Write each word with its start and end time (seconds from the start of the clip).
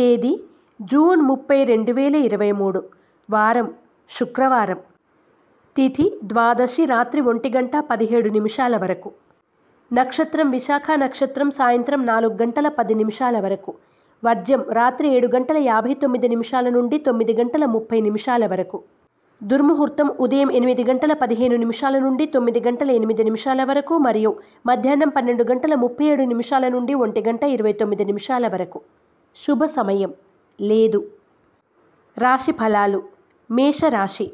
తేదీ 0.00 0.30
జూన్ 0.80 1.22
ముప్పై 1.22 1.64
రెండు 1.64 1.92
వేల 1.92 2.16
ఇరవై 2.16 2.52
మూడు 2.52 2.80
వారం 3.28 3.66
శుక్రవారం. 4.10 4.78
తిథి 5.76 6.18
ద్వాదశి 6.22 6.84
రాత్రి 6.84 7.20
ఒంటి 7.20 7.48
గంట 7.48 7.76
పదిహేడు 7.76 8.28
నిమిషాల 8.28 8.76
వరకు. 8.76 9.10
నక్షత్రం 9.90 10.50
విశాఖ 10.50 10.90
నక్షత్రం 10.96 11.50
సాయంత్రం 11.50 12.06
నాలుగు 12.06 12.34
గంటల 12.34 12.68
పది 12.68 12.94
నిమిషాల 12.94 13.40
వరకు. 13.40 13.72
వర్జ్యం 14.22 14.64
రాత్రి 14.70 15.08
ఏడు 15.08 15.26
గంటల 15.26 15.56
యాభై 15.56 15.94
తొమ్మిది 15.94 16.28
నిమిషాల 16.28 16.68
నుండి 16.68 16.98
తొమ్మిది 16.98 17.32
గంటల 17.32 17.64
ముప్పై 17.64 18.00
నిమిషాల 18.00 18.46
వరకు. 18.46 18.84
దుర్ముహూర్తం 19.40 20.10
ఉదయం 20.20 20.50
ఎనిమిది 20.52 20.84
గంటల 20.84 21.12
పదిహేను 21.12 21.56
నిమిషాల 21.56 21.98
నుండి 21.98 22.26
తొమ్మిది 22.26 22.60
గంటల 22.60 22.90
ఎనిమిది 22.90 23.24
నిమిషాల 23.24 23.64
వరకు 23.64 23.98
మరియు 23.98 24.32
మధ్యాహ్నం 24.66 25.08
పన్నెండు 25.08 25.44
గంటల 25.44 25.74
ముప్పై 25.74 26.04
ఏడు 26.04 26.22
నిమిషాల 26.22 26.68
నుండి 26.68 26.94
ఒంటి 26.94 27.20
గంట 27.20 27.42
ఇరవై 27.42 27.72
తొమ్మిది 27.72 28.04
నిమిషాల 28.04 28.46
వరకు. 28.48 28.80
శుభ 29.36 29.64
సమయం 29.64 30.12
లేదు. 30.60 31.00
రాశి 32.18 32.52
ఫలాలు. 32.52 33.02
మేషరాశి 33.50 34.26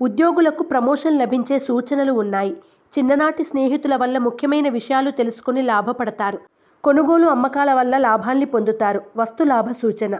ఉద్యోగులకు 0.00 0.62
ప్రమోషన్ 0.62 1.18
లభించే 1.18 1.58
సూచనలు 1.58 2.12
ఉన్నాయి. 2.12 2.56
చిన్ననాటి 2.92 3.44
స్నేహితుల 3.44 3.96
వల్ల 3.96 4.18
ముఖ్యమైన 4.18 4.68
విషయాలు 4.68 5.10
తెలుసుకుని 5.10 5.62
లాభపడతారు. 5.62 6.38
కొనుగోలు 6.84 7.26
అమ్మకాల 7.26 7.72
వల్ల 7.72 7.98
లాభాల్ని 7.98 8.46
పొందుతారు. 8.46 9.02
వస్తు 9.16 9.44
లాభ 9.44 9.70
సూచన. 9.70 10.14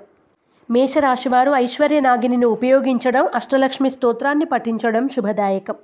మేషరాశివారు 0.71 1.51
ఐశ్వర్య 1.51 2.01
నాగిని 2.01 2.47
ఉపయోగించడం 2.47 3.29
అష్టలక్ష్మి 3.35 3.91
స్తోత్రాన్ని 3.91 4.45
పఠించడం 4.45 5.09
శుభదాయకం. 5.09 5.77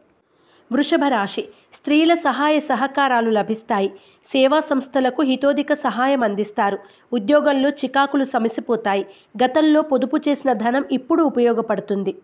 వృషభ 0.72 1.04
రాశి. 1.04 1.42
స్త్రీల 1.74 2.14
సహాయ 2.14 2.60
సహకారాలు 2.60 3.30
లభిస్తాయి. 3.30 3.88
సేవా 4.24 4.60
సంస్థలకు 4.60 5.22
హితోధిక 5.22 5.72
సహాయం 5.72 6.22
అందిస్తారు. 6.22 6.78
ఉద్యోగంలో 7.12 7.68
చికాకులు 7.70 8.24
సమసిపోతాయి. 8.24 9.06
గతంలో 9.42 9.82
పొదుపు 9.82 10.16
చేసిన 10.16 10.52
ధనం 10.52 10.84
ఇప్పుడు 10.92 11.22
ఉపయోగపడుతుంది. 11.22 12.14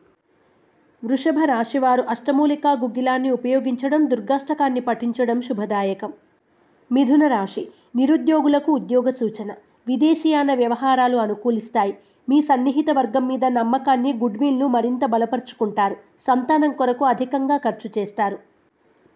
వృషభ 1.05 1.39
రాశివారు 1.45 2.03
అష్టమూలికా 2.03 2.73
గుగ్గిలాన్ని 2.73 3.31
ఉపయోగించడం 3.31 4.11
దుర్గాష్టకాన్ని 4.11 4.81
పఠించడం 4.81 5.41
శుభదాయకం. 5.43 6.13
మిథున 6.93 7.27
రాశి. 7.27 7.69
నిరుద్యోగులకు 7.97 8.73
ఉద్యోగ 8.73 9.09
సూచన. 9.11 9.51
విదేశీయాన 9.87 10.55
వ్యవహారాలు 10.55 11.17
అనుకూలిస్తాయి. 11.17 11.95
మీ 12.29 12.43
సన్నిహిత 12.43 12.91
వర్గం 12.91 13.29
మీద 13.29 13.45
నమ్మకాన్ని 13.45 14.13
గుడ్విల్ను 14.13 14.67
మరింత 14.67 15.05
బలపరుచుకుంటారు. 15.05 15.97
సంతానం 16.21 16.73
కొరకు 16.73 17.05
అధికంగా 17.05 17.57
ఖర్చు 17.57 17.91
చేస్తారు. 17.99 18.39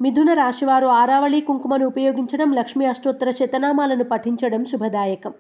మిథున 0.01 0.33
రాశివారు 0.33 0.87
ఆరావళి 0.87 1.41
కుంకుమను 1.41 1.87
ఉపయోగించడం 1.87 2.53
లక్ష్మీ 2.53 2.85
అష్టోత్తర 2.85 3.31
శతనామాలను 3.31 4.05
పఠించడం 4.05 4.65
శుభదాయకం. 4.65 5.33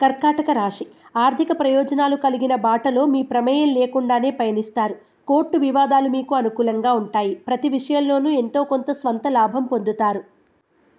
కర్కాటక 0.00 0.50
రాశి. 0.50 0.86
ఆర్థిక 1.16 1.60
ప్రయోజనాలు 1.60 2.16
కలిగిన 2.16 2.54
బాటలో 2.54 3.06
మీ 3.06 3.22
ప్రమేయం 3.22 3.68
లేకుండానే 3.68 4.30
పయనిస్తారు. 4.30 4.94
కోర్టు 5.28 5.58
వివాదాలు 5.58 6.08
మీకు 6.08 6.34
అనుకూలంగా 6.34 6.92
ఉంటాయి. 6.92 7.34
ప్రతి 7.34 7.68
విషయంలోనూ 7.68 8.30
ఎంతో 8.30 8.64
కొంత 8.64 8.90
స్వంత 8.92 9.28
లాభం 9.28 9.64
పొందుతారు. 9.64 10.22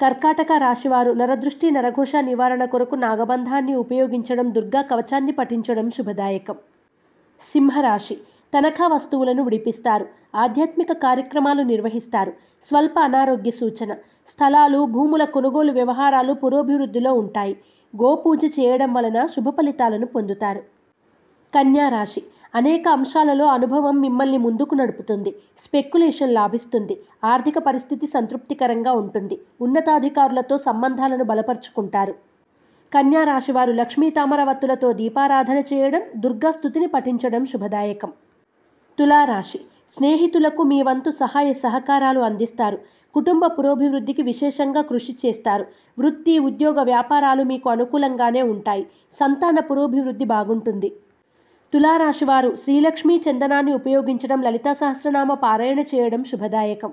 కర్కాటక 0.01 0.51
రాశివారు 0.57 1.11
నరదృష్టి 1.11 1.71
నరఘోష 1.71 2.11
నివారణ 2.15 2.65
కొరకు 2.65 2.95
నాగబంధాన్ని 2.95 3.75
ఉపయోగించడం 3.75 4.53
దుర్గా 4.53 4.81
కవచాన్ని 4.81 5.31
పఠించడం 5.31 5.89
శుభదాయకం. 5.89 6.55
సింహరాశి 7.41 8.15
తనఖా 8.53 8.87
వస్తువులను 8.87 9.43
విడిపిస్తారు 9.43 10.05
ఆధ్యాత్మిక 10.35 10.91
కార్యక్రమాలు 10.91 11.63
నిర్వహిస్తారు 11.63 12.31
స్వల్ప 12.69 12.99
అనారోగ్య 12.99 13.51
సూచన 13.51 13.91
స్థలాలు 14.27 14.85
భూముల 14.85 15.23
కొనుగోలు 15.25 15.71
వ్యవహారాలు 15.71 16.33
పురోభివృద్ధిలో 16.33 17.13
ఉంటాయి. 17.13 17.55
గోపూజ 17.93 18.41
చేయడం 18.59 18.93
వలన 18.93 19.25
శుభ 19.25 19.49
ఫలితాలను 19.49 20.05
పొందుతారు. 20.05 20.61
కన్యా 21.53 21.89
రాశి 21.89 22.21
అనేక 22.53 22.85
అంశాలలో 22.87 23.45
అనుభవం 23.47 23.95
మిమ్మల్ని 24.01 24.37
ముందుకు 24.37 24.75
నడుపుతుంది 24.75 25.31
స్పెక్యులేషన్ 25.65 26.33
లాభిస్తుంది 26.33 26.95
ఆర్థిక 27.23 27.57
పరిస్థితి 27.67 28.07
సంతృప్తికరంగా 28.07 28.93
ఉంటుంది 28.93 29.35
ఉన్నతాధికారులతో 29.61 30.57
సంబంధాలను 30.57 31.25
బలపరుచుకుంటారు. 31.31 32.13
కన్యా 32.91 33.21
రాశివారు 33.23 33.71
లక్ష్మీ 33.71 34.07
తామరవత్తులతో 34.09 34.87
దీపారాధన 34.93 35.59
చేయడం 35.69 36.01
దుర్గా 36.23 36.49
స్థుతిని 36.51 36.87
పఠించడం 36.87 37.43
శుభదాయకం. 37.45 38.11
తులారాశి 38.97 39.59
స్నేహితులకు 39.91 40.63
మీ 40.71 40.79
వంతు 40.87 41.11
సహాయ 41.19 41.53
సహకారాలు 41.61 42.21
అందిస్తారు 42.27 42.77
కుటుంబ 43.15 43.45
పురోభివృద్ధికి 43.55 44.23
విశేషంగా 44.23 44.81
కృషి 44.81 45.13
చేస్తారు 45.23 45.65
వృత్తి 45.97 46.35
ఉద్యోగ 46.49 46.77
వ్యాపారాలు 46.91 47.43
మీకు 47.43 47.69
అనుకూలంగానే 47.69 48.41
ఉంటాయి 48.51 48.83
సంతాన 49.13 49.59
పురోభివృద్ధి 49.69 50.27
బాగుంటుంది. 50.33 50.91
తులారాశివారు 51.73 52.55
శ్రీలక్ష్మీ 52.63 53.15
చందనాన్ని 53.17 53.73
ఉపయోగించడం 53.73 54.41
లలితా 54.41 54.73
సహస్రనామ 54.73 55.33
పారాయణ 55.33 55.79
చేయడం 55.79 56.23
శుభదాయకం. 56.23 56.91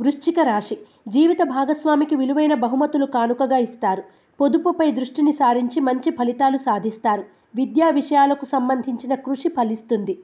వృశ్చిక 0.00 0.40
రాశి 0.40 0.76
జీవిత 1.08 1.42
భాగస్వామికి 1.42 2.16
విలువైన 2.16 2.54
బహుమతులు 2.54 3.06
కానుకగా 3.06 3.56
ఇస్తారు. 3.56 4.02
పొదుపుపై 4.40 4.90
దృష్టిని 4.90 5.32
సారించి 5.32 5.80
మంచి 5.80 6.10
ఫలితాలు 6.10 6.56
సాధిస్తారు. 6.56 7.22
విద్యా 7.56 7.88
విషయాలకు 7.88 8.44
సంబంధించిన 8.44 9.14
కృషి 9.14 9.48
ఫలిస్తుంది. 9.48 10.14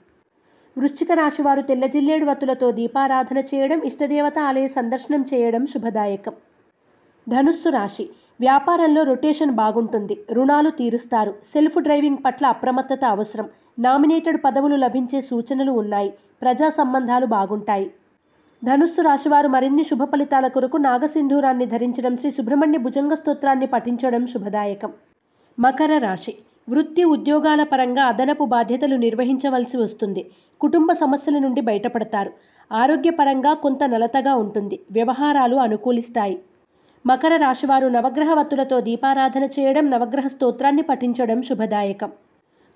వృశ్చిక 0.79 1.13
రాశివారు 1.13 1.61
తెల్ల 1.61 1.87
జిల్లేడు 1.87 2.25
వత్తులతో 2.25 2.71
దీపారాధన 2.71 3.39
చేయడం 3.39 3.81
ఇష్టదేవత 3.81 4.39
ఆలయ 4.39 4.67
సందర్శనం 4.69 5.25
చేయడం 5.35 5.67
శుభదాయకం. 5.67 6.35
ధనుస్సు 7.29 7.69
రాశి 7.69 8.07
వ్యాపారంలో 8.41 9.03
రొటేషన్ 9.03 9.51
బాగుంటుంది. 9.53 10.15
రుణాలు 10.33 10.71
తీరుస్తారు. 10.71 11.35
సెల్ఫ్ 11.45 11.79
డ్రైవింగ్ 11.79 12.25
పట్ల 12.25 12.47
అప్రమత్తత 12.47 13.05
అవసరం. 13.05 13.47
నామినేటెడ్ 13.79 14.45
పదవులు 14.45 14.77
లభించే 14.77 15.21
సూచనలు 15.21 15.73
ఉన్నాయి. 15.73 16.11
ప్రజా 16.43 16.69
సంబంధాలు 16.69 17.27
బాగుంటాయి. 17.27 17.89
ధనుస్సు 18.63 19.01
రాశివారు 19.01 19.49
మరిన్ని 19.49 19.83
శుభ 19.83 20.05
ఫలితాల 20.05 20.47
కొరకు 20.49 20.77
నాగసింధూరాన్ని 20.77 21.67
ధరించడం 21.67 22.17
శ్రీ 22.17 22.31
సుబ్రహ్మణ్య 22.31 22.79
భుజంగ 22.79 23.15
స్తోత్రాన్ని 23.15 23.67
పఠించడం 23.67 24.27
శుభదాయకం. 24.27 24.93
మకర 25.59 25.99
రాశి. 25.99 26.33
వృత్తి 26.69 27.05
ఉద్యోగాల 27.05 27.63
పరంగా 27.63 28.05
అదనపు 28.05 28.45
బాధ్యతలు 28.45 28.97
నిర్వహించవలసి 28.97 29.77
వస్తుంది. 29.77 30.23
కుటుంబ 30.61 30.93
సమస్యల 30.93 31.39
నుండి 31.39 31.61
బయటపడతారు. 31.61 32.31
ఆరోగ్యపరంగా 32.73 33.55
కొంత 33.55 33.85
నలతగా 33.85 34.35
ఉంటుంది. 34.35 34.81
వ్యవహారాలు 34.93 35.57
అనుకూలిస్తాయి. 35.57 36.37
మకర 37.09 37.37
రాశివారు 37.37 37.87
నవగ్రహ 37.87 38.35
వత్తులతో 38.35 38.81
దీపారాధన 38.81 39.45
చేయడం 39.45 39.91
నవగ్రహ 39.91 40.27
స్తోత్రాన్ని 40.27 40.83
పఠించడం 40.83 41.43
శుభదాయకం. 41.43 42.11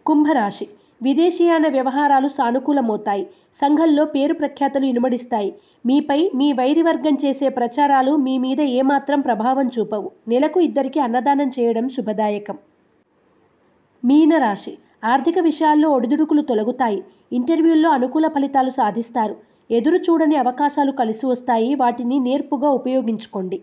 కుంభరాశి. 0.06 0.66
విదేశీయాన 1.02 1.68
వ్యవహారాలు 1.68 2.28
సానుకూలమవుతాయి. 2.28 3.24
సంఘంలో 3.54 4.04
పేరు 4.04 4.34
ప్రఖ్యాతలు 4.34 4.84
ఇనుమడిస్తాయి. 4.84 5.50
మీపై 5.86 6.30
మీ 6.34 6.52
వైరివర్గం 6.52 7.18
చేసే 7.24 7.48
ప్రచారాలు 7.48 8.16
మీ 8.16 8.38
మీద 8.38 8.60
ఏమాత్రం 8.60 9.20
ప్రభావం 9.20 9.70
చూపవు. 9.78 10.10
నెలకు 10.28 10.60
ఇద్దరికి 10.60 11.00
అన్నదానం 11.00 11.48
చేయడం 11.48 11.88
శుభదాయకం. 11.88 12.58
మీనరాశి. 14.04 14.78
ఆర్థిక 15.04 15.38
విషయాల్లో 15.38 15.90
ఒడిదుడుకులు 15.90 16.42
తొలగుతాయి. 16.42 17.00
ఇంటర్వ్యూల్లో 17.32 17.90
అనుకూల 17.90 18.28
ఫలితాలు 18.28 18.70
సాధిస్తారు. 18.70 19.36
ఎదురు 19.70 19.96
చూడని 19.96 20.36
అవకాశాలు 20.36 20.92
కలిసి 20.92 21.26
వస్తాయి. 21.26 21.74
వాటిని 21.74 22.18
నేర్పుగా 22.18 22.70
ఉపయోగించుకోండి. 22.70 23.60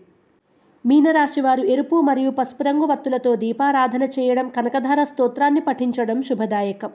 మీనరాశి 0.84 1.40
వారు 1.40 1.62
ఎరుపు 1.62 1.96
మరియు 2.00 2.30
పసుపు 2.30 2.62
రంగు 2.62 2.86
వత్తులతో 2.86 3.36
దీపారాధన 3.36 4.04
చేయడం 4.04 4.48
కనకధార 4.48 5.04
స్తోత్రాన్ని 5.04 5.60
పఠించడం 5.60 6.22
శుభదాయకం. 6.22 6.92